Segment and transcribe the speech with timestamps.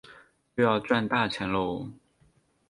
[0.55, 1.87] 又要赚大钱啰